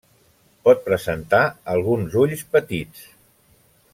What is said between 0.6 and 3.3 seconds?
Pot presentar alguns ulls petits.